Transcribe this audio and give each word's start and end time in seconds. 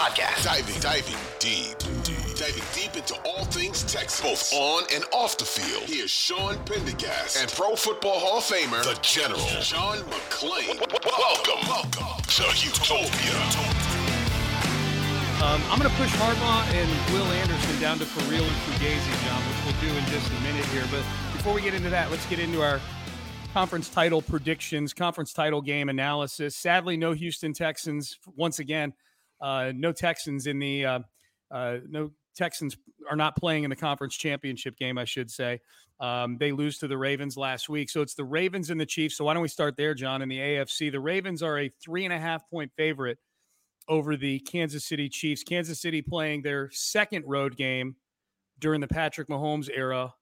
podcast. 0.00 0.44
Diving, 0.44 0.80
diving 0.80 1.20
deep, 1.38 1.76
deep, 2.04 2.34
diving 2.34 2.64
deep 2.72 2.96
into 2.96 3.14
all 3.26 3.44
things 3.44 3.82
Texas, 3.84 4.22
both 4.22 4.52
on 4.54 4.84
and 4.94 5.04
off 5.12 5.36
the 5.36 5.44
field. 5.44 5.82
Here's 5.84 6.10
Sean 6.10 6.56
Pendergast 6.64 7.36
and 7.36 7.50
Pro 7.52 7.76
Football 7.76 8.18
Hall 8.18 8.38
of 8.38 8.44
Famer, 8.44 8.82
the 8.82 8.98
General, 9.02 9.44
John 9.60 9.98
McClain. 10.08 10.80
Welcome, 11.04 11.68
welcome 11.68 12.16
to 12.16 12.44
Utopia. 12.64 13.36
Um, 15.44 15.60
I'm 15.68 15.78
going 15.78 15.90
to 15.90 15.96
push 15.96 16.12
Harbaugh 16.16 16.64
and 16.72 17.12
Will 17.12 17.26
Anderson 17.32 17.80
down 17.80 17.98
to 17.98 18.06
for 18.06 18.24
real 18.30 18.44
and 18.44 18.56
Fugazi, 18.64 19.26
John, 19.26 19.42
which 19.44 19.60
we'll 19.66 19.92
do 19.92 19.98
in 19.98 20.04
just 20.06 20.30
a 20.30 20.40
minute 20.42 20.64
here. 20.66 20.84
But 20.90 21.04
before 21.36 21.52
we 21.52 21.60
get 21.60 21.74
into 21.74 21.90
that, 21.90 22.10
let's 22.10 22.24
get 22.26 22.38
into 22.38 22.62
our 22.62 22.80
conference 23.52 23.90
title 23.90 24.22
predictions, 24.22 24.94
conference 24.94 25.34
title 25.34 25.60
game 25.60 25.90
analysis. 25.90 26.56
Sadly, 26.56 26.96
no 26.96 27.12
Houston 27.12 27.52
Texans 27.52 28.18
once 28.34 28.60
again. 28.60 28.94
Uh, 29.40 29.72
no 29.74 29.92
Texans 29.92 30.46
in 30.46 30.58
the 30.58 30.84
uh, 30.84 30.98
uh, 31.50 31.78
no 31.88 32.10
Texans 32.36 32.76
are 33.08 33.16
not 33.16 33.36
playing 33.36 33.64
in 33.64 33.70
the 33.70 33.76
conference 33.76 34.16
championship 34.16 34.76
game. 34.76 34.98
I 34.98 35.04
should 35.04 35.30
say 35.30 35.60
um, 35.98 36.36
they 36.38 36.52
lose 36.52 36.78
to 36.78 36.88
the 36.88 36.96
Ravens 36.96 37.36
last 37.36 37.68
week, 37.68 37.90
so 37.90 38.02
it's 38.02 38.14
the 38.14 38.24
Ravens 38.24 38.70
and 38.70 38.80
the 38.80 38.86
Chiefs. 38.86 39.16
So 39.16 39.24
why 39.24 39.34
don't 39.34 39.42
we 39.42 39.48
start 39.48 39.76
there, 39.76 39.94
John? 39.94 40.22
In 40.22 40.28
the 40.28 40.38
AFC, 40.38 40.92
the 40.92 41.00
Ravens 41.00 41.42
are 41.42 41.58
a 41.58 41.70
three 41.82 42.04
and 42.04 42.14
a 42.14 42.18
half 42.18 42.48
point 42.48 42.70
favorite 42.76 43.18
over 43.88 44.16
the 44.16 44.38
Kansas 44.40 44.84
City 44.84 45.08
Chiefs. 45.08 45.42
Kansas 45.42 45.80
City 45.80 46.00
playing 46.02 46.42
their 46.42 46.70
second 46.70 47.24
road 47.26 47.56
game 47.56 47.96
during 48.58 48.80
the 48.80 48.88
Patrick 48.88 49.28
Mahomes 49.28 49.68
era 49.74 50.14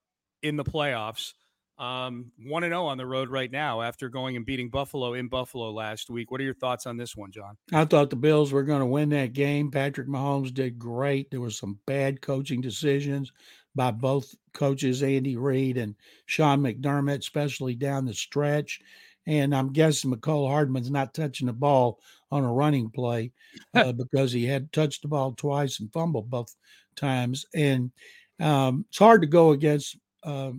in 0.42 0.56
the 0.56 0.64
playoffs. 0.64 1.34
Um, 1.78 2.32
1 2.42 2.62
0 2.62 2.84
on 2.84 2.98
the 2.98 3.06
road 3.06 3.28
right 3.30 3.52
now 3.52 3.82
after 3.82 4.08
going 4.08 4.34
and 4.34 4.44
beating 4.44 4.68
Buffalo 4.68 5.14
in 5.14 5.28
Buffalo 5.28 5.70
last 5.70 6.10
week. 6.10 6.30
What 6.30 6.40
are 6.40 6.44
your 6.44 6.54
thoughts 6.54 6.86
on 6.86 6.96
this 6.96 7.16
one, 7.16 7.30
John? 7.30 7.56
I 7.72 7.84
thought 7.84 8.10
the 8.10 8.16
Bills 8.16 8.52
were 8.52 8.64
going 8.64 8.80
to 8.80 8.86
win 8.86 9.10
that 9.10 9.32
game. 9.32 9.70
Patrick 9.70 10.08
Mahomes 10.08 10.52
did 10.52 10.78
great. 10.78 11.30
There 11.30 11.40
were 11.40 11.50
some 11.50 11.78
bad 11.86 12.20
coaching 12.20 12.60
decisions 12.60 13.30
by 13.76 13.92
both 13.92 14.34
coaches, 14.54 15.04
Andy 15.04 15.36
Reid 15.36 15.76
and 15.76 15.94
Sean 16.26 16.60
McDermott, 16.60 17.18
especially 17.18 17.76
down 17.76 18.06
the 18.06 18.14
stretch. 18.14 18.80
And 19.28 19.54
I'm 19.54 19.72
guessing 19.72 20.10
Mecole 20.10 20.48
Hardman's 20.48 20.90
not 20.90 21.14
touching 21.14 21.46
the 21.46 21.52
ball 21.52 22.00
on 22.32 22.44
a 22.44 22.52
running 22.52 22.90
play 22.90 23.30
uh, 23.74 23.92
because 23.92 24.32
he 24.32 24.44
had 24.46 24.72
touched 24.72 25.02
the 25.02 25.08
ball 25.08 25.32
twice 25.32 25.78
and 25.78 25.92
fumbled 25.92 26.28
both 26.28 26.56
times. 26.96 27.46
And 27.54 27.92
um, 28.40 28.84
it's 28.88 28.98
hard 28.98 29.20
to 29.20 29.28
go 29.28 29.52
against 29.52 29.96
uh, 30.24 30.52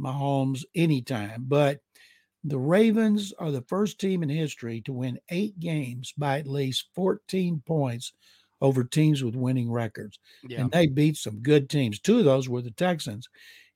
Mahomes 0.00 0.64
anytime, 0.74 1.44
but 1.46 1.80
the 2.44 2.58
Ravens 2.58 3.32
are 3.38 3.50
the 3.50 3.62
first 3.62 3.98
team 3.98 4.22
in 4.22 4.28
history 4.28 4.80
to 4.82 4.92
win 4.92 5.18
eight 5.30 5.58
games 5.58 6.12
by 6.16 6.38
at 6.38 6.46
least 6.46 6.90
14 6.94 7.62
points 7.66 8.12
over 8.60 8.84
teams 8.84 9.22
with 9.22 9.34
winning 9.34 9.70
records. 9.70 10.18
Yeah. 10.48 10.60
And 10.60 10.70
they 10.70 10.86
beat 10.86 11.16
some 11.16 11.40
good 11.40 11.68
teams. 11.68 12.00
Two 12.00 12.20
of 12.20 12.24
those 12.24 12.48
were 12.48 12.62
the 12.62 12.70
Texans. 12.70 13.28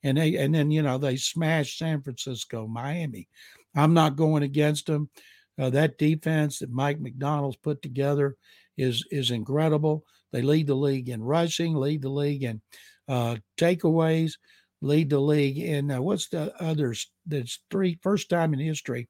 And 0.03 0.17
they 0.17 0.37
and 0.37 0.55
then 0.55 0.71
you 0.71 0.83
know 0.83 0.97
they 0.97 1.17
smashed 1.17 1.79
San 1.79 2.01
Francisco, 2.01 2.67
Miami. 2.67 3.29
I'm 3.77 3.93
not 3.93 4.17
going 4.17 4.43
against 4.43 4.87
them. 4.87 5.11
Uh, 5.59 5.69
that 5.71 5.98
defense 5.98 6.61
that 6.61 6.71
Mike 6.71 7.01
Macdonald's 7.01 7.57
put 7.57 7.83
together 7.83 8.37
is 8.79 9.05
is 9.11 9.31
incredible. 9.31 10.05
They 10.33 10.43
lead 10.43 10.69
the 10.69 10.75
league 10.75 11.11
in 11.11 11.23
rushing, 11.23 11.75
lead 11.75 12.01
the 12.01 12.09
league 12.09 12.45
in 12.45 12.63
uh, 13.09 13.37
takeaways, 13.59 14.35
lead 14.81 15.11
the 15.11 15.20
league 15.20 15.59
in 15.59 15.91
uh, 15.91 16.00
what's 16.00 16.28
the 16.28 16.55
others? 16.62 17.11
That's 17.27 17.61
three 17.70 17.98
first 18.03 18.28
time 18.31 18.55
in 18.55 18.61
history 18.61 19.09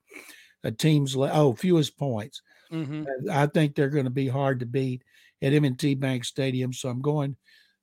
a 0.62 0.70
team's 0.70 1.16
oh 1.16 1.54
fewest 1.54 1.98
points. 1.98 2.42
Mm-hmm. 2.72 3.30
I 3.30 3.46
think 3.46 3.74
they're 3.74 3.88
going 3.88 4.04
to 4.04 4.10
be 4.10 4.28
hard 4.28 4.60
to 4.60 4.66
beat 4.66 5.02
at 5.42 5.52
M&T 5.52 5.94
Bank 5.94 6.24
Stadium. 6.24 6.72
So 6.72 6.88
I'm 6.88 7.00
going 7.00 7.36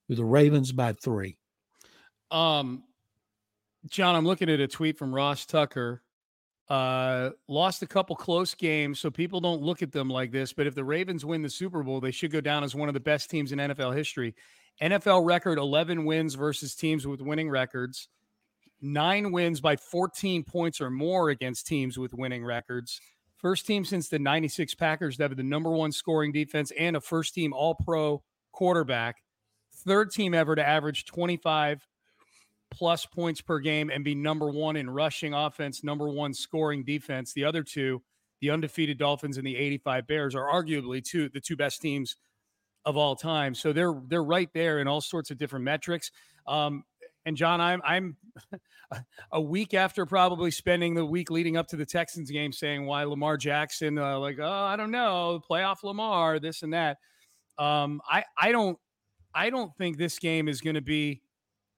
with 0.08 0.18
the 0.18 0.24
Ravens 0.24 0.72
by 0.72 0.92
three. 0.92 1.36
Um, 2.30 2.84
John, 3.88 4.14
I'm 4.14 4.24
looking 4.24 4.48
at 4.48 4.60
a 4.60 4.68
tweet 4.68 4.96
from 4.96 5.14
Ross 5.14 5.44
Tucker 5.44 6.02
uh, 6.68 7.30
lost 7.48 7.82
a 7.82 7.86
couple 7.86 8.14
close 8.14 8.54
games, 8.54 9.00
so 9.00 9.10
people 9.10 9.40
don't 9.40 9.62
look 9.62 9.82
at 9.82 9.92
them 9.92 10.10
like 10.10 10.30
this. 10.30 10.52
But 10.52 10.66
if 10.66 10.74
the 10.74 10.84
Ravens 10.84 11.24
win 11.24 11.42
the 11.42 11.48
Super 11.48 11.82
Bowl, 11.82 12.00
they 12.00 12.10
should 12.10 12.30
go 12.30 12.40
down 12.40 12.62
as 12.62 12.74
one 12.74 12.88
of 12.88 12.94
the 12.94 13.00
best 13.00 13.30
teams 13.30 13.52
in 13.52 13.58
NFL 13.58 13.96
history. 13.96 14.34
NFL 14.82 15.26
record 15.26 15.58
11 15.58 16.04
wins 16.04 16.34
versus 16.34 16.74
teams 16.74 17.06
with 17.06 17.20
winning 17.20 17.50
records, 17.50 18.08
nine 18.80 19.32
wins 19.32 19.60
by 19.60 19.76
14 19.76 20.44
points 20.44 20.80
or 20.80 20.90
more 20.90 21.30
against 21.30 21.66
teams 21.66 21.98
with 21.98 22.14
winning 22.14 22.44
records. 22.44 23.00
First 23.36 23.66
team 23.66 23.84
since 23.84 24.08
the 24.08 24.18
96 24.18 24.74
Packers 24.74 25.16
to 25.16 25.24
have 25.24 25.36
the 25.36 25.42
number 25.42 25.70
one 25.70 25.92
scoring 25.92 26.32
defense 26.32 26.72
and 26.78 26.96
a 26.96 27.00
first 27.00 27.34
team 27.34 27.52
all 27.52 27.74
pro 27.74 28.22
quarterback. 28.52 29.16
Third 29.84 30.10
team 30.10 30.34
ever 30.34 30.54
to 30.54 30.66
average 30.66 31.06
25 31.06 31.86
plus 32.70 33.06
points 33.06 33.40
per 33.40 33.58
game 33.58 33.90
and 33.90 34.04
be 34.04 34.14
number 34.14 34.50
one 34.50 34.76
in 34.76 34.90
rushing 34.90 35.34
offense, 35.34 35.82
number 35.82 36.08
one 36.08 36.34
scoring 36.34 36.84
defense. 36.84 37.32
The 37.32 37.44
other 37.44 37.62
two, 37.62 38.02
the 38.40 38.50
undefeated 38.50 38.98
Dolphins 38.98 39.38
and 39.38 39.46
the 39.46 39.56
85 39.56 40.06
Bears, 40.06 40.34
are 40.34 40.46
arguably 40.46 41.02
two 41.02 41.28
the 41.28 41.40
two 41.40 41.56
best 41.56 41.80
teams 41.80 42.16
of 42.84 42.96
all 42.96 43.16
time. 43.16 43.54
So 43.54 43.72
they're 43.72 43.94
they're 44.08 44.24
right 44.24 44.48
there 44.54 44.80
in 44.80 44.88
all 44.88 45.00
sorts 45.00 45.30
of 45.30 45.38
different 45.38 45.64
metrics. 45.64 46.10
Um, 46.46 46.84
and 47.26 47.36
John, 47.36 47.60
I'm 47.60 47.82
I'm 47.84 48.16
a 49.32 49.40
week 49.40 49.74
after 49.74 50.06
probably 50.06 50.50
spending 50.50 50.94
the 50.94 51.04
week 51.04 51.30
leading 51.30 51.56
up 51.56 51.68
to 51.68 51.76
the 51.76 51.86
Texans 51.86 52.30
game 52.30 52.52
saying 52.52 52.86
why 52.86 53.04
Lamar 53.04 53.36
Jackson, 53.36 53.98
uh, 53.98 54.18
like 54.18 54.38
oh 54.40 54.48
I 54.48 54.76
don't 54.76 54.90
know, 54.90 55.40
playoff 55.48 55.82
Lamar, 55.82 56.38
this 56.38 56.62
and 56.62 56.72
that. 56.72 56.98
Um, 57.58 58.00
I 58.08 58.24
I 58.40 58.52
don't 58.52 58.78
I 59.34 59.50
don't 59.50 59.74
think 59.76 59.98
this 59.98 60.18
game 60.18 60.48
is 60.48 60.60
going 60.60 60.74
to 60.74 60.80
be 60.80 61.20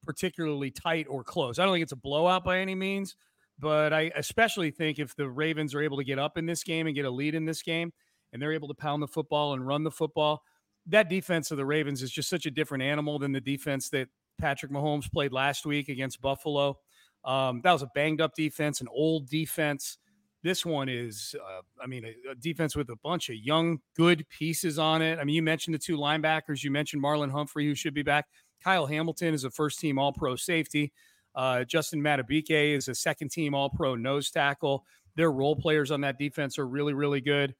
particularly 0.04 0.70
tight 0.70 1.06
or 1.08 1.24
close. 1.24 1.58
I 1.58 1.64
don't 1.64 1.74
think 1.74 1.82
it's 1.82 1.92
a 1.92 1.96
blowout 1.96 2.44
by 2.44 2.58
any 2.58 2.74
means, 2.74 3.16
but 3.58 3.92
I 3.92 4.12
especially 4.16 4.70
think 4.70 4.98
if 4.98 5.14
the 5.16 5.28
Ravens 5.28 5.74
are 5.74 5.82
able 5.82 5.96
to 5.98 6.04
get 6.04 6.18
up 6.18 6.38
in 6.38 6.46
this 6.46 6.62
game 6.62 6.86
and 6.86 6.94
get 6.94 7.04
a 7.04 7.10
lead 7.10 7.34
in 7.34 7.44
this 7.44 7.62
game 7.62 7.92
and 8.32 8.40
they're 8.40 8.52
able 8.52 8.68
to 8.68 8.74
pound 8.74 9.02
the 9.02 9.08
football 9.08 9.54
and 9.54 9.66
run 9.66 9.82
the 9.82 9.90
football, 9.90 10.42
that 10.86 11.08
defense 11.08 11.50
of 11.50 11.56
the 11.56 11.64
Ravens 11.64 12.02
is 12.02 12.10
just 12.10 12.28
such 12.28 12.46
a 12.46 12.50
different 12.50 12.82
animal 12.82 13.18
than 13.18 13.32
the 13.32 13.40
defense 13.40 13.88
that 13.90 14.08
Patrick 14.38 14.72
Mahomes 14.72 15.10
played 15.10 15.32
last 15.32 15.66
week 15.66 15.88
against 15.88 16.20
Buffalo. 16.20 16.78
Um, 17.24 17.60
that 17.62 17.72
was 17.72 17.82
a 17.82 17.90
banged 17.94 18.20
up 18.20 18.34
defense, 18.34 18.80
an 18.80 18.88
old 18.90 19.28
defense. 19.28 19.98
This 20.42 20.64
one 20.64 20.88
is, 20.88 21.34
uh, 21.38 21.60
I 21.82 21.86
mean, 21.86 22.04
a, 22.04 22.30
a, 22.30 22.34
defense 22.34 22.74
with 22.74 22.88
a 22.88 22.96
bunch 22.96 23.28
of 23.28 23.36
young, 23.36 23.80
good 23.94 24.26
pieces 24.30 24.78
on 24.78 25.02
it. 25.02 25.18
I 25.18 25.24
mean, 25.24 25.34
you 25.34 25.42
mentioned 25.42 25.74
the 25.74 25.78
two 25.78 25.98
linebackers. 25.98 26.64
You 26.64 26.70
mentioned 26.70 27.02
Marlon 27.02 27.30
Humphrey, 27.30 27.66
who 27.66 27.74
should 27.74 27.92
be 27.92 28.02
back. 28.02 28.26
Kyle 28.64 28.86
Hamilton 28.86 29.34
is 29.34 29.44
a 29.44 29.50
first 29.50 29.78
team 29.80 29.98
All 29.98 30.12
Pro 30.12 30.36
safety. 30.36 30.92
Uh, 31.34 31.64
Justin 31.64 32.00
Madubuike 32.00 32.74
is 32.74 32.88
a 32.88 32.94
second 32.94 33.30
team 33.30 33.54
All 33.54 33.68
Pro 33.68 33.96
nose 33.96 34.30
tackle. 34.30 34.84
Their 35.14 35.30
role 35.30 35.56
players 35.56 35.90
on 35.90 36.00
that 36.02 36.18
defense 36.18 36.58
are 36.58 36.66
really, 36.66 36.94
really 36.94 37.20
good. 37.20 37.54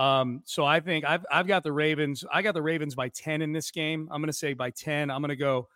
Um, 0.00 0.40
so 0.46 0.64
I 0.64 0.80
think 0.80 1.04
I've 1.04 1.26
I've 1.30 1.46
got 1.46 1.62
the 1.62 1.72
Ravens. 1.72 2.24
I 2.32 2.40
got 2.40 2.54
the 2.54 2.62
Ravens 2.62 2.94
by 2.94 3.10
10 3.10 3.42
in 3.42 3.52
this 3.52 3.70
game. 3.70 4.08
I'm 4.10 4.22
gonna 4.22 4.32
say 4.32 4.54
by 4.54 4.70
10. 4.70 5.10
I'm 5.10 5.20
gonna 5.20 5.36
go, 5.36 5.68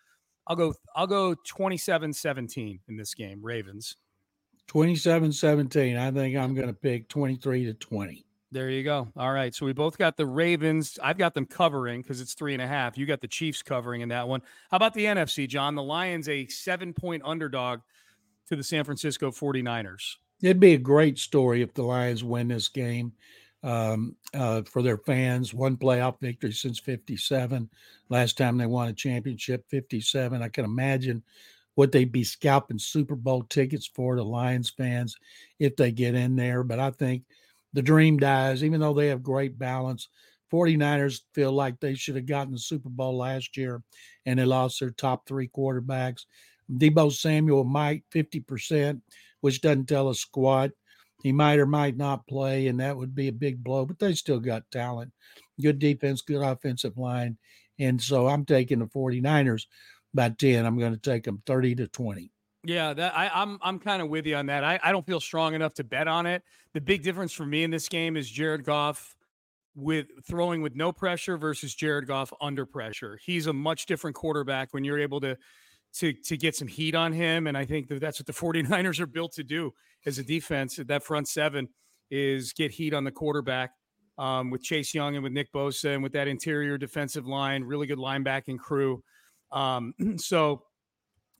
I'll 0.46 0.56
go, 0.56 0.72
I'll 0.96 1.06
go 1.06 1.34
27-17 1.34 2.80
in 2.88 2.96
this 2.96 3.12
game, 3.12 3.40
Ravens. 3.42 3.96
27-17. 4.68 5.98
I 5.98 6.10
think 6.10 6.38
I'm 6.38 6.54
gonna 6.54 6.72
pick 6.72 7.06
23 7.10 7.66
to 7.66 7.74
20. 7.74 8.24
There 8.50 8.70
you 8.70 8.82
go. 8.82 9.08
All 9.14 9.30
right. 9.30 9.54
So 9.54 9.66
we 9.66 9.74
both 9.74 9.98
got 9.98 10.16
the 10.16 10.24
Ravens. 10.24 10.98
I've 11.02 11.18
got 11.18 11.34
them 11.34 11.44
covering 11.44 12.00
because 12.00 12.22
it's 12.22 12.32
three 12.32 12.54
and 12.54 12.62
a 12.62 12.66
half. 12.66 12.96
You 12.96 13.04
got 13.04 13.20
the 13.20 13.28
Chiefs 13.28 13.62
covering 13.62 14.00
in 14.00 14.08
that 14.08 14.26
one. 14.26 14.40
How 14.70 14.78
about 14.78 14.94
the 14.94 15.04
NFC, 15.04 15.46
John? 15.46 15.74
The 15.74 15.82
Lions, 15.82 16.30
a 16.30 16.46
seven 16.46 16.94
point 16.94 17.22
underdog 17.26 17.80
to 18.48 18.56
the 18.56 18.64
San 18.64 18.84
Francisco 18.84 19.30
49ers. 19.30 20.14
It'd 20.40 20.60
be 20.60 20.72
a 20.72 20.78
great 20.78 21.18
story 21.18 21.60
if 21.60 21.74
the 21.74 21.82
Lions 21.82 22.24
win 22.24 22.48
this 22.48 22.68
game 22.68 23.12
um, 23.64 24.14
uh, 24.34 24.62
for 24.62 24.82
their 24.82 24.98
fans. 24.98 25.54
One 25.54 25.76
playoff 25.76 26.20
victory 26.20 26.52
since 26.52 26.78
57. 26.78 27.68
Last 28.10 28.38
time 28.38 28.58
they 28.58 28.66
won 28.66 28.88
a 28.88 28.92
championship, 28.92 29.64
57. 29.70 30.42
I 30.42 30.48
can 30.48 30.64
imagine 30.64 31.22
what 31.74 31.90
they'd 31.90 32.12
be 32.12 32.22
scalping 32.22 32.78
Super 32.78 33.16
Bowl 33.16 33.42
tickets 33.44 33.90
for 33.92 34.14
the 34.14 34.24
Lions 34.24 34.70
fans 34.70 35.16
if 35.58 35.74
they 35.74 35.90
get 35.90 36.14
in 36.14 36.36
there. 36.36 36.62
But 36.62 36.78
I 36.78 36.90
think 36.90 37.24
the 37.72 37.82
dream 37.82 38.18
dies, 38.18 38.62
even 38.62 38.80
though 38.80 38.94
they 38.94 39.08
have 39.08 39.22
great 39.22 39.58
balance. 39.58 40.08
49ers 40.52 41.22
feel 41.32 41.50
like 41.50 41.80
they 41.80 41.94
should 41.94 42.14
have 42.14 42.26
gotten 42.26 42.52
the 42.52 42.58
Super 42.58 42.90
Bowl 42.90 43.16
last 43.16 43.56
year 43.56 43.82
and 44.24 44.38
they 44.38 44.44
lost 44.44 44.78
their 44.78 44.90
top 44.90 45.26
three 45.26 45.48
quarterbacks. 45.48 46.26
Deebo 46.70 47.12
Samuel 47.12 47.64
might 47.64 48.04
50%, 48.14 49.00
which 49.40 49.60
doesn't 49.60 49.86
tell 49.86 50.08
us 50.08 50.20
squat. 50.20 50.70
He 51.24 51.32
might 51.32 51.58
or 51.58 51.64
might 51.64 51.96
not 51.96 52.26
play, 52.26 52.68
and 52.68 52.78
that 52.80 52.98
would 52.98 53.14
be 53.14 53.28
a 53.28 53.32
big 53.32 53.64
blow, 53.64 53.86
but 53.86 53.98
they 53.98 54.12
still 54.12 54.38
got 54.38 54.70
talent. 54.70 55.10
Good 55.58 55.78
defense, 55.78 56.20
good 56.20 56.42
offensive 56.42 56.98
line. 56.98 57.38
And 57.78 58.00
so 58.00 58.28
I'm 58.28 58.44
taking 58.44 58.80
the 58.80 58.86
49ers 58.86 59.64
by 60.12 60.28
10. 60.28 60.66
I'm 60.66 60.78
going 60.78 60.92
to 60.92 61.00
take 61.00 61.24
them 61.24 61.42
30 61.46 61.76
to 61.76 61.88
20. 61.88 62.30
Yeah, 62.64 62.92
that 62.92 63.16
I, 63.16 63.24
am 63.24 63.32
I'm, 63.34 63.58
I'm 63.62 63.78
kind 63.78 64.02
of 64.02 64.10
with 64.10 64.26
you 64.26 64.36
on 64.36 64.46
that. 64.46 64.64
I, 64.64 64.78
I 64.82 64.92
don't 64.92 65.06
feel 65.06 65.18
strong 65.18 65.54
enough 65.54 65.72
to 65.74 65.84
bet 65.84 66.08
on 66.08 66.26
it. 66.26 66.42
The 66.74 66.82
big 66.82 67.02
difference 67.02 67.32
for 67.32 67.46
me 67.46 67.64
in 67.64 67.70
this 67.70 67.88
game 67.88 68.18
is 68.18 68.28
Jared 68.28 68.64
Goff 68.64 69.16
with 69.74 70.08
throwing 70.26 70.60
with 70.60 70.76
no 70.76 70.92
pressure 70.92 71.38
versus 71.38 71.74
Jared 71.74 72.06
Goff 72.06 72.34
under 72.38 72.66
pressure. 72.66 73.18
He's 73.24 73.46
a 73.46 73.52
much 73.54 73.86
different 73.86 74.14
quarterback 74.14 74.74
when 74.74 74.84
you're 74.84 75.00
able 75.00 75.22
to 75.22 75.38
to 75.94 76.12
to 76.12 76.36
get 76.36 76.56
some 76.56 76.68
heat 76.68 76.94
on 76.94 77.12
him 77.12 77.46
and 77.46 77.56
I 77.56 77.64
think 77.64 77.88
that 77.88 78.00
that's 78.00 78.18
what 78.18 78.26
the 78.26 78.32
49ers 78.72 79.00
are 79.00 79.06
built 79.06 79.32
to 79.34 79.44
do 79.44 79.72
as 80.06 80.18
a 80.18 80.22
defense. 80.22 80.78
That 80.84 81.02
front 81.02 81.28
seven 81.28 81.68
is 82.10 82.52
get 82.52 82.70
heat 82.70 82.94
on 82.94 83.04
the 83.04 83.10
quarterback 83.10 83.72
um, 84.18 84.50
with 84.50 84.62
Chase 84.62 84.94
Young 84.94 85.14
and 85.14 85.24
with 85.24 85.32
Nick 85.32 85.52
Bosa 85.52 85.94
and 85.94 86.02
with 86.02 86.12
that 86.12 86.28
interior 86.28 86.78
defensive 86.78 87.26
line, 87.26 87.64
really 87.64 87.86
good 87.86 87.98
linebacking 87.98 88.58
crew. 88.58 89.02
Um, 89.50 89.94
so 90.16 90.62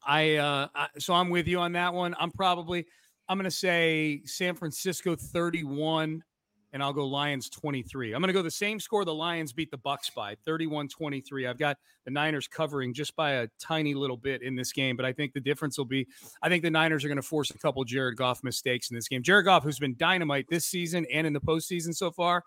I, 0.06 0.36
uh, 0.36 0.68
I 0.74 0.88
so 0.98 1.14
I'm 1.14 1.30
with 1.30 1.46
you 1.46 1.58
on 1.60 1.72
that 1.72 1.94
one. 1.94 2.14
I'm 2.18 2.30
probably 2.30 2.86
I'm 3.28 3.38
going 3.38 3.44
to 3.44 3.50
say 3.50 4.22
San 4.24 4.54
Francisco 4.54 5.16
31 5.16 6.22
and 6.74 6.82
I'll 6.82 6.92
go 6.92 7.06
Lions 7.06 7.48
23. 7.48 8.12
I'm 8.12 8.20
going 8.20 8.26
to 8.26 8.32
go 8.32 8.42
the 8.42 8.50
same 8.50 8.80
score 8.80 9.04
the 9.04 9.14
Lions 9.14 9.52
beat 9.52 9.70
the 9.70 9.78
Bucs 9.78 10.12
by 10.12 10.34
31-23. 10.46 11.48
I've 11.48 11.56
got 11.56 11.78
the 12.04 12.10
Niners 12.10 12.48
covering 12.48 12.92
just 12.92 13.14
by 13.14 13.34
a 13.34 13.48
tiny 13.60 13.94
little 13.94 14.16
bit 14.16 14.42
in 14.42 14.56
this 14.56 14.72
game, 14.72 14.96
but 14.96 15.06
I 15.06 15.12
think 15.12 15.32
the 15.32 15.40
difference 15.40 15.78
will 15.78 15.84
be 15.84 16.06
I 16.42 16.48
think 16.48 16.64
the 16.64 16.70
Niners 16.70 17.04
are 17.04 17.08
going 17.08 17.16
to 17.16 17.22
force 17.22 17.50
a 17.50 17.58
couple 17.58 17.82
Jared 17.84 18.16
Goff 18.16 18.42
mistakes 18.42 18.90
in 18.90 18.96
this 18.96 19.06
game. 19.06 19.22
Jared 19.22 19.44
Goff 19.44 19.62
who's 19.62 19.78
been 19.78 19.94
dynamite 19.96 20.46
this 20.50 20.66
season 20.66 21.06
and 21.12 21.26
in 21.26 21.32
the 21.32 21.40
postseason 21.40 21.94
so 21.94 22.10
far, 22.10 22.42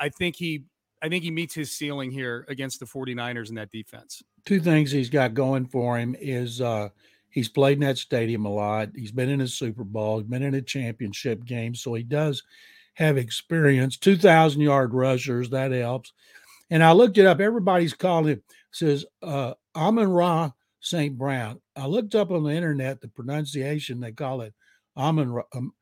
I 0.00 0.08
think 0.08 0.36
he 0.36 0.64
I 1.02 1.10
think 1.10 1.22
he 1.22 1.30
meets 1.30 1.54
his 1.54 1.70
ceiling 1.70 2.10
here 2.10 2.46
against 2.48 2.80
the 2.80 2.86
49ers 2.86 3.50
in 3.50 3.56
that 3.56 3.70
defense. 3.70 4.22
Two 4.46 4.58
things 4.58 4.90
he's 4.90 5.10
got 5.10 5.34
going 5.34 5.66
for 5.66 5.98
him 5.98 6.16
is 6.18 6.62
uh 6.62 6.88
he's 7.28 7.50
played 7.50 7.74
in 7.74 7.80
that 7.80 7.98
stadium 7.98 8.46
a 8.46 8.50
lot. 8.50 8.88
He's 8.96 9.12
been 9.12 9.28
in 9.28 9.42
a 9.42 9.48
Super 9.48 9.84
Bowl, 9.84 10.20
he's 10.20 10.28
been 10.28 10.42
in 10.42 10.54
a 10.54 10.62
championship 10.62 11.44
game, 11.44 11.74
so 11.74 11.92
he 11.92 12.02
does 12.02 12.42
have 12.96 13.16
experience. 13.16 13.96
2,000 13.96 14.60
yard 14.60 14.92
rushers, 14.92 15.50
that 15.50 15.70
helps. 15.70 16.12
And 16.70 16.82
I 16.82 16.92
looked 16.92 17.18
it 17.18 17.26
up. 17.26 17.40
Everybody's 17.40 17.94
calling 17.94 18.32
it, 18.32 18.42
says 18.72 19.04
uh, 19.22 19.54
Amon 19.74 20.10
Ra 20.10 20.50
St. 20.80 21.16
Brown. 21.16 21.60
I 21.76 21.86
looked 21.86 22.14
up 22.14 22.30
on 22.30 22.42
the 22.42 22.50
internet 22.50 23.00
the 23.00 23.08
pronunciation. 23.08 24.00
They 24.00 24.12
call 24.12 24.40
it 24.40 24.54
Amon 24.96 25.30
Ra, 25.30 25.42
um, 25.54 25.72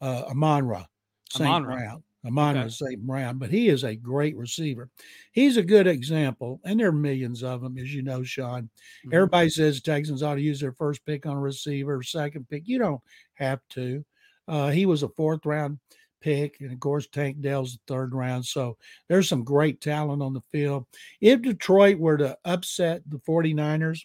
uh, 0.00 0.24
Amon 0.30 0.66
Ra 0.66 0.84
St. 1.30 1.64
Brown. 1.64 2.02
Amon 2.26 2.58
okay. 2.58 2.68
St. 2.68 3.00
Brown, 3.00 3.38
but 3.38 3.50
he 3.50 3.68
is 3.68 3.82
a 3.82 3.96
great 3.96 4.36
receiver. 4.36 4.90
He's 5.32 5.56
a 5.56 5.62
good 5.62 5.86
example, 5.86 6.60
and 6.64 6.78
there 6.78 6.88
are 6.88 6.92
millions 6.92 7.42
of 7.42 7.62
them, 7.62 7.78
as 7.78 7.94
you 7.94 8.02
know, 8.02 8.22
Sean. 8.22 8.64
Mm-hmm. 8.64 9.14
Everybody 9.14 9.48
says 9.48 9.80
Texans 9.80 10.22
ought 10.22 10.34
to 10.34 10.42
use 10.42 10.60
their 10.60 10.74
first 10.74 11.04
pick 11.06 11.24
on 11.24 11.36
a 11.36 11.40
receiver, 11.40 12.02
second 12.02 12.46
pick. 12.50 12.64
You 12.66 12.78
don't 12.78 13.00
have 13.34 13.60
to. 13.70 14.04
Uh, 14.46 14.68
he 14.68 14.84
was 14.84 15.02
a 15.02 15.08
fourth 15.08 15.46
round 15.46 15.78
pick. 16.20 16.60
And 16.60 16.72
of 16.72 16.80
course, 16.80 17.06
Tank 17.06 17.40
Dell's 17.40 17.74
the 17.74 17.94
third 17.94 18.14
round. 18.14 18.44
So 18.44 18.76
there's 19.08 19.28
some 19.28 19.44
great 19.44 19.80
talent 19.80 20.22
on 20.22 20.32
the 20.32 20.42
field. 20.52 20.86
If 21.20 21.42
Detroit 21.42 21.98
were 21.98 22.16
to 22.18 22.36
upset 22.44 23.02
the 23.08 23.18
49ers, 23.18 24.00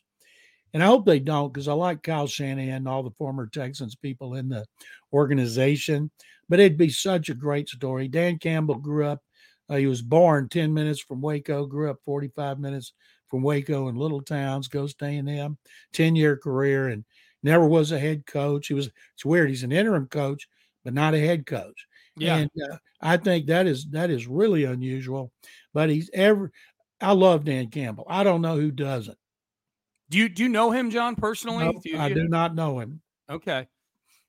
and 0.74 0.84
I 0.84 0.88
hope 0.88 1.06
they 1.06 1.20
don't 1.20 1.54
because 1.54 1.70
I 1.70 1.74
like 1.74 2.04
Kyle 2.04 2.28
Shanahan 2.28 2.76
and 2.76 2.88
all 2.88 3.02
the 3.02 3.12
former 3.12 3.48
Texans 3.48 3.96
people 3.96 4.36
in 4.36 4.50
the 4.50 4.66
organization, 5.14 6.12
but 6.50 6.60
it'd 6.60 6.78
be 6.78 6.90
such 6.90 7.30
a 7.30 7.34
great 7.34 7.70
story. 7.70 8.10
Dan 8.10 8.38
Campbell 8.40 8.76
grew 8.76 9.06
up, 9.06 9.22
uh, 9.70 9.76
he 9.76 9.88
was 9.88 10.02
born 10.02 10.50
10 10.50 10.74
minutes 10.74 11.00
from 11.00 11.22
Waco, 11.22 11.66
grew 11.66 11.90
up 11.90 12.00
45 12.04 12.60
minutes 12.60 12.92
from 13.30 13.42
Waco 13.42 13.88
in 13.88 13.96
little 13.96 14.22
towns, 14.22 14.68
goes 14.68 14.94
to 14.96 15.06
A&M, 15.06 15.58
10 15.94 16.16
year 16.16 16.36
career, 16.36 16.90
and 16.90 17.06
never 17.42 17.66
was 17.66 17.94
a 17.94 18.00
head 18.00 18.26
coach. 18.26 18.68
He 18.68 18.74
was, 18.74 18.90
it's 19.14 19.26
weird, 19.26 19.50
he's 19.50 19.64
an 19.64 19.72
interim 19.72 20.08
coach, 20.08 20.48
but 20.84 20.94
not 20.94 21.14
a 21.14 21.20
head 21.20 21.46
coach. 21.46 21.88
Yeah. 22.18 22.38
And 22.38 22.52
uh, 22.72 22.78
I 23.02 23.18
think 23.18 23.48
that 23.48 23.68
is 23.68 23.86
that 23.92 24.10
is 24.10 24.28
really 24.28 24.64
unusual. 24.64 25.32
But 25.74 25.90
he's 25.90 26.10
ever 26.14 26.52
I 27.02 27.12
love 27.12 27.46
Dan 27.46 27.70
Campbell. 27.70 28.06
I 28.10 28.24
don't 28.24 28.42
know 28.42 28.56
who 28.56 28.72
doesn't. 28.72 29.18
Do 30.10 30.18
you 30.18 30.30
do 30.30 30.44
you 30.44 30.50
know 30.50 30.72
him, 30.72 30.92
John, 30.92 31.16
personally? 31.16 31.66
No, 31.66 31.74
do 31.84 31.90
you, 31.90 31.98
I 32.00 32.10
do 32.10 32.28
not 32.28 32.56
know 32.56 32.80
him. 32.80 33.02
Okay. 33.30 33.68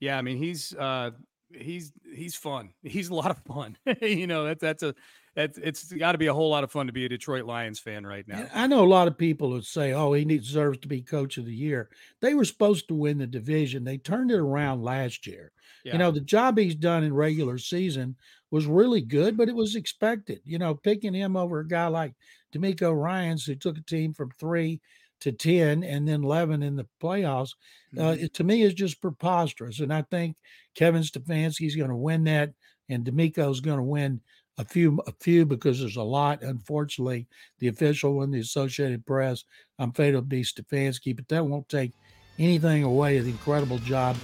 Yeah, 0.00 0.19
I 0.19 0.23
mean 0.23 0.38
he's 0.38 0.75
uh 0.75 1.11
he's 1.53 1.93
he's 2.12 2.35
fun. 2.35 2.71
He's 2.83 3.09
a 3.09 3.15
lot 3.15 3.31
of 3.31 3.38
fun. 3.38 3.77
you 4.00 4.27
know, 4.27 4.44
that's 4.44 4.61
that's 4.61 4.83
a 4.83 4.94
it's 5.37 5.59
it's 5.59 5.93
got 5.93 6.12
to 6.12 6.19
be 6.19 6.27
a 6.27 6.35
whole 6.35 6.49
lot 6.49 6.65
of 6.65 6.73
fun 6.73 6.87
to 6.87 6.93
be 6.93 7.05
a 7.05 7.09
Detroit 7.09 7.44
Lions 7.44 7.79
fan 7.79 8.06
right 8.06 8.27
now. 8.27 8.47
I 8.55 8.67
know 8.67 8.83
a 8.83 8.88
lot 8.88 9.06
of 9.06 9.19
people 9.19 9.50
would 9.50 9.67
say, 9.67 9.93
"Oh, 9.93 10.12
he 10.15 10.25
deserves 10.25 10.79
to 10.79 10.88
be 10.88 11.03
coach 11.03 11.37
of 11.37 11.44
the 11.44 11.55
year." 11.55 11.91
They 12.21 12.35
were 12.35 12.47
supposed 12.47 12.88
to 12.88 12.94
win 12.94 13.19
the 13.19 13.27
division. 13.27 13.85
They 13.85 13.99
turned 13.99 14.31
it 14.31 14.38
around 14.38 14.83
last 14.83 15.27
year. 15.27 15.53
Yeah. 15.87 15.93
You 15.93 15.99
know, 15.99 16.11
the 16.11 16.21
job 16.21 16.59
he's 16.59 16.75
done 16.75 17.05
in 17.05 17.15
regular 17.15 17.59
season 17.59 18.17
was 18.50 18.67
really 18.67 19.00
good, 19.00 19.37
but 19.37 19.49
it 19.49 19.55
was 19.55 19.77
expected. 19.77 20.41
You 20.44 20.59
know, 20.59 20.75
picking 20.75 21.15
him 21.15 21.37
over 21.37 21.61
a 21.61 21.69
guy 21.69 21.87
like 21.87 22.12
DeMeco 22.53 22.93
Ryans, 22.93 23.44
who 23.44 23.55
took 23.55 23.79
a 23.79 23.83
team 23.83 24.12
from 24.12 24.33
three 24.33 24.81
to 25.21 25.31
10 25.31 25.85
and 25.85 26.09
then 26.09 26.25
11 26.25 26.65
in 26.65 26.75
the 26.75 26.88
playoffs, 27.00 27.53
uh, 27.97 28.00
mm-hmm. 28.00 28.05
uh, 28.05 28.12
it, 28.15 28.35
to 28.35 28.43
me 28.43 28.62
is 28.62 28.75
just 28.75 29.00
preposterous. 29.00 29.79
And 29.79 29.93
I 29.93 30.03
think 30.03 30.37
Kevin 30.75 31.03
Stefanski 31.03 31.69
is 31.69 31.77
going 31.77 31.91
to 31.91 31.97
win 31.97 32.25
that, 32.25 32.50
and 32.88 33.05
DeMeco 33.05 33.49
is 33.53 33.61
going 33.61 33.79
to 33.79 33.85
win 33.85 34.21
a 34.59 34.65
few, 34.65 34.99
a 35.06 35.12
few 35.21 35.47
because 35.47 35.79
there's 35.79 35.94
a 35.94 36.03
lot. 36.03 36.43
Unfortunately, 36.43 37.29
the 37.61 37.69
official 37.69 38.15
one, 38.15 38.33
the 38.33 38.41
Associated 38.41 39.06
Press, 39.06 39.44
I'm 39.79 39.91
afraid 39.91 40.09
it'll 40.09 40.23
be 40.23 40.43
Stefanski, 40.43 41.15
but 41.15 41.29
that 41.29 41.47
won't 41.47 41.69
take 41.69 41.93
anything 42.41 42.83
away 42.83 43.19
of 43.19 43.25
the 43.25 43.31
incredible 43.31 43.79
job 43.79 44.17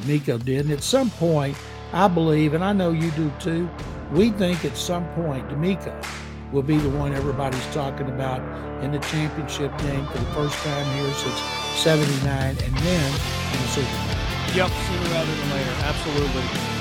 DeMeco 0.00 0.44
did. 0.44 0.66
And 0.66 0.72
at 0.72 0.82
some 0.82 1.10
point, 1.10 1.56
I 1.92 2.08
believe, 2.08 2.54
and 2.54 2.64
I 2.64 2.72
know 2.72 2.92
you 2.92 3.10
do 3.12 3.32
too, 3.40 3.68
we 4.12 4.30
think 4.30 4.64
at 4.64 4.76
some 4.76 5.06
point 5.14 5.48
DeMeco 5.48 6.04
will 6.52 6.62
be 6.62 6.78
the 6.78 6.90
one 6.90 7.14
everybody's 7.14 7.66
talking 7.74 8.08
about 8.08 8.40
in 8.82 8.92
the 8.92 8.98
championship 8.98 9.76
game 9.78 10.06
for 10.06 10.18
the 10.18 10.30
first 10.32 10.56
time 10.64 10.86
here 10.96 11.12
since 11.14 11.40
79 11.76 12.32
and 12.32 12.58
then 12.58 13.12
in 13.52 13.62
the 13.62 13.68
Super 13.68 13.86
Bowl. 13.86 14.54
Yep, 14.54 14.70
sooner 14.70 15.10
rather 15.10 15.34
than 15.34 15.50
later. 15.50 15.74
Absolutely. 15.82 16.77